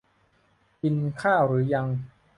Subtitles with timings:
[0.81, 1.87] กินข้าวหรือยัง